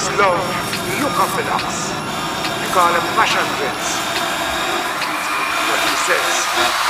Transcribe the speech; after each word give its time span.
because 0.00 0.18
love 0.18 0.40
gives 0.72 0.98
you 0.98 1.06
confidence. 1.12 1.92
You 2.62 2.68
call 2.72 2.88
him 2.88 3.04
passion 3.16 3.44
prince. 3.58 4.00
What 5.68 5.80
he 5.84 5.94
says. 6.08 6.89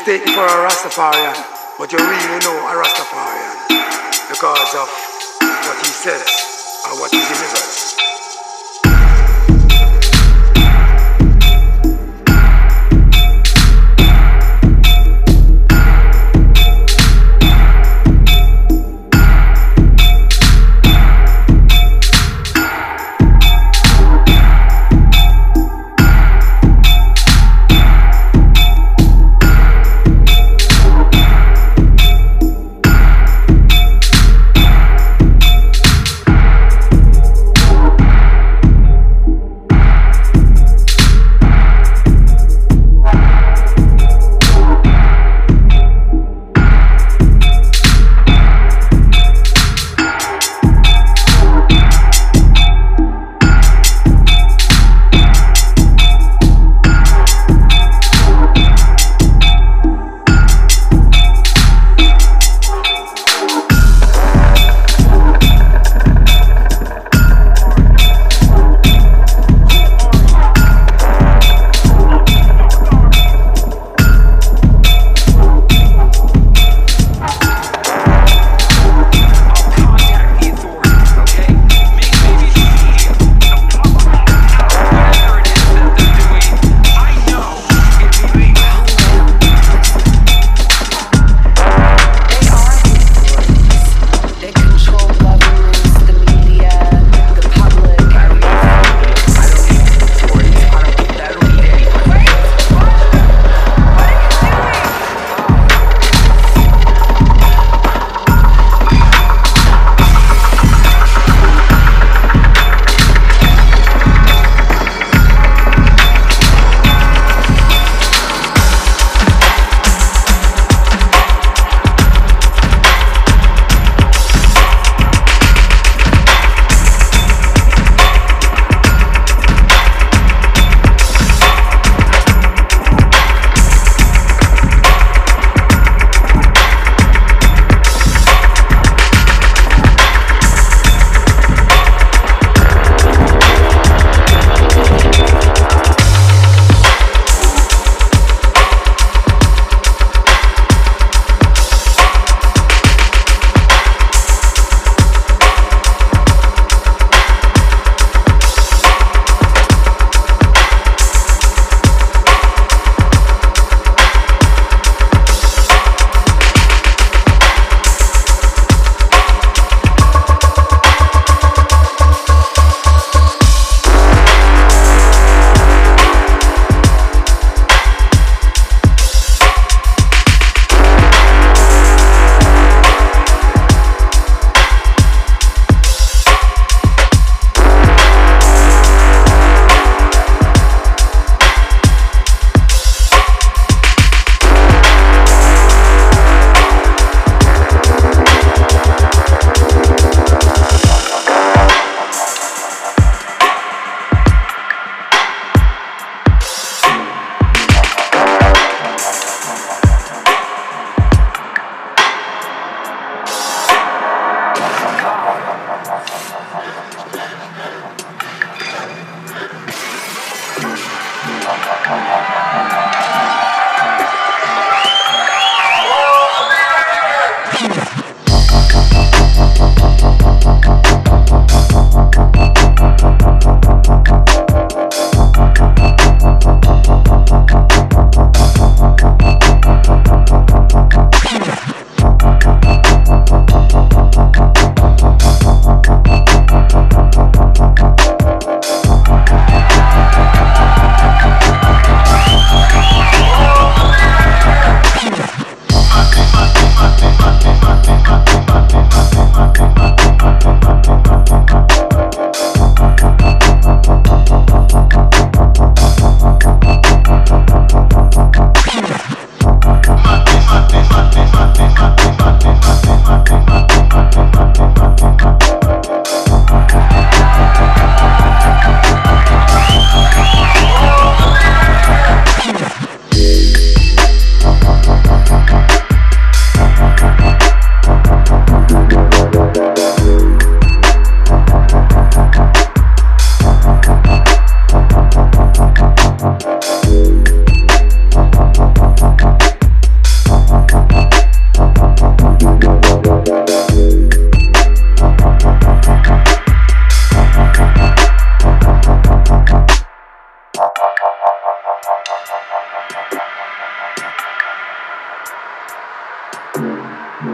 mistake 0.00 0.22
for 0.30 0.46
a 0.46 0.66
Rastafarian, 0.66 1.36
but 1.76 1.92
you 1.92 1.98
really 1.98 2.38
know 2.40 2.56
a 2.56 2.82
Rastafarian 2.82 3.68
because 4.30 4.74
of 4.74 4.88
what 5.66 5.76
he 5.76 5.92
says. 5.92 6.39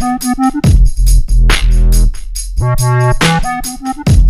Thank 0.00 0.22
you. 4.24 4.29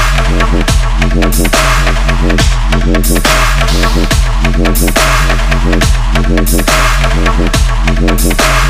and 0.31 0.71
he 8.21 8.60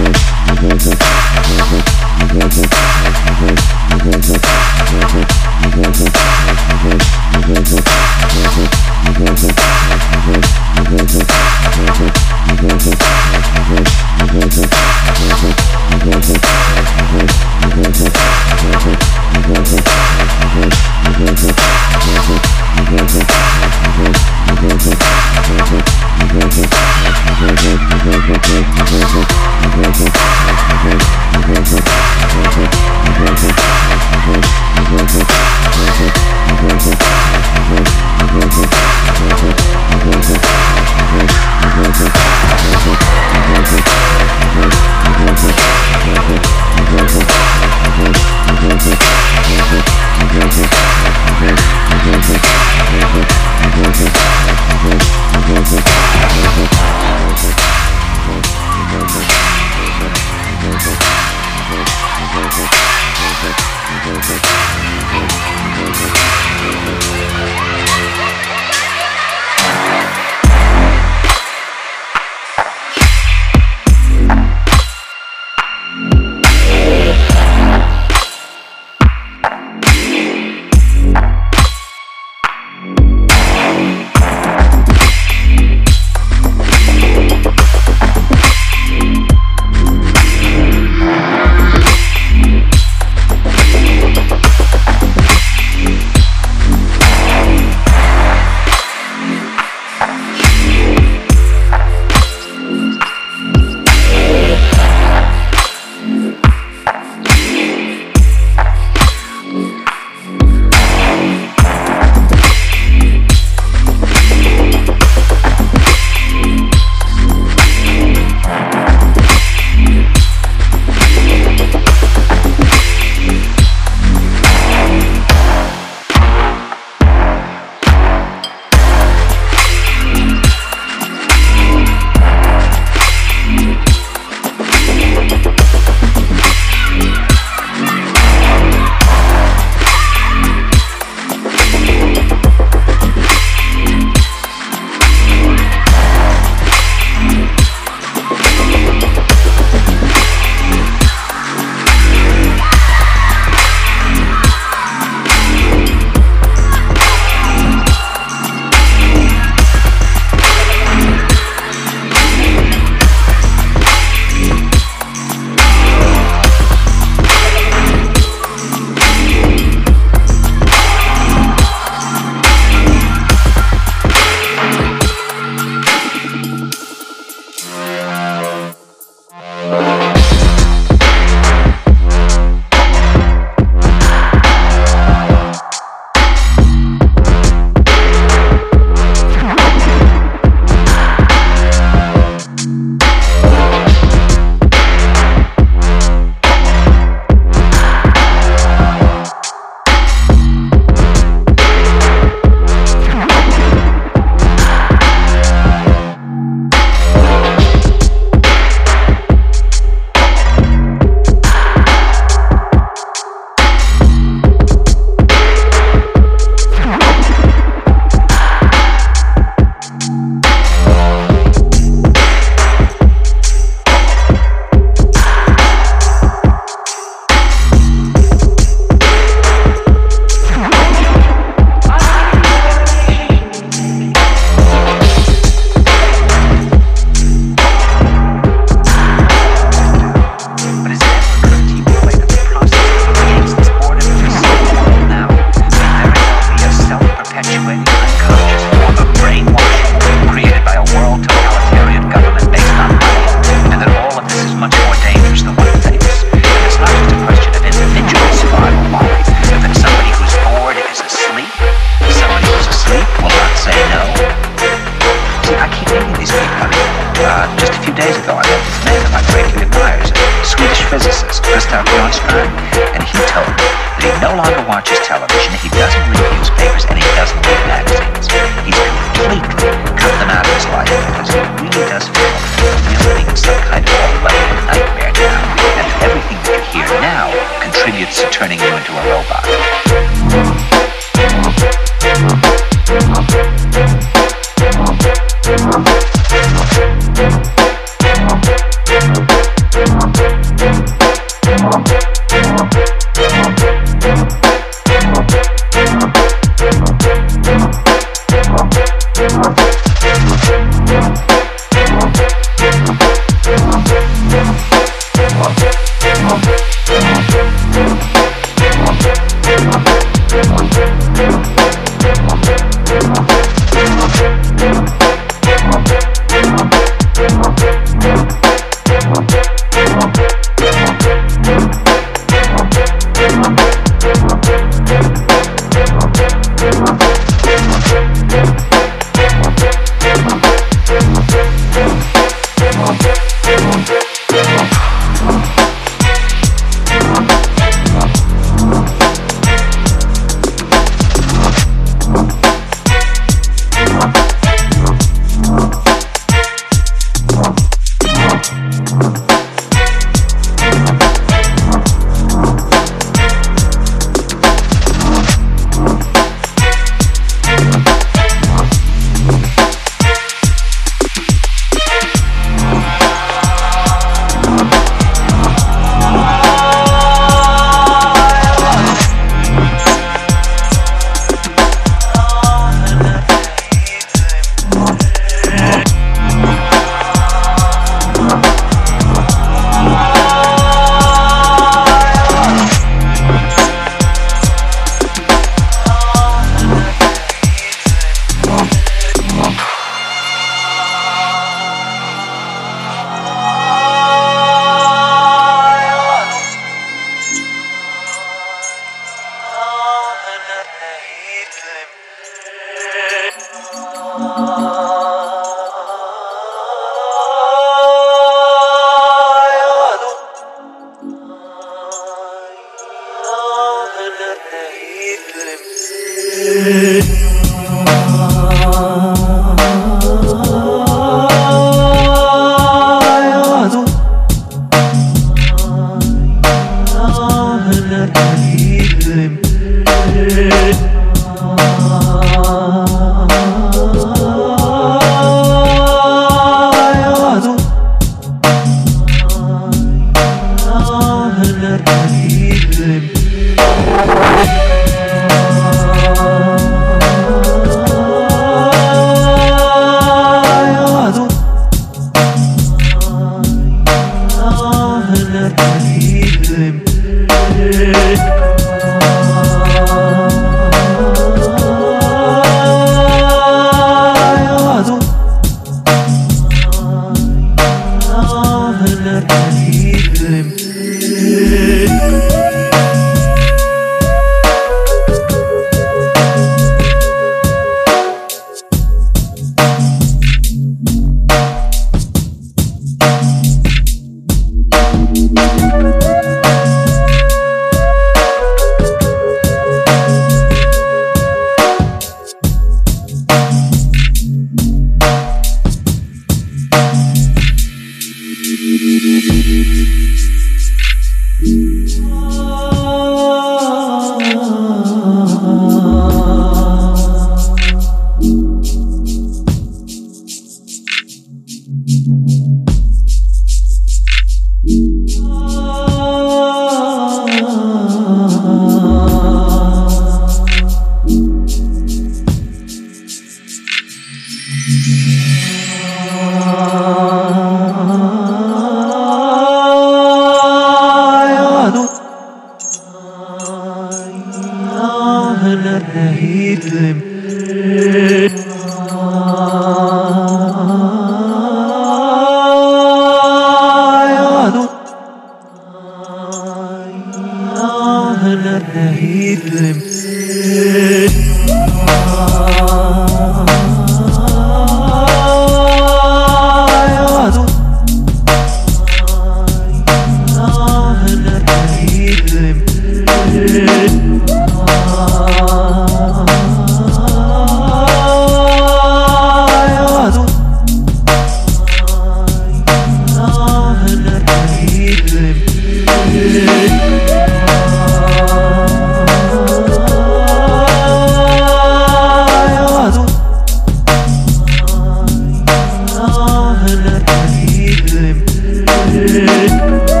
是。 598.91 600.00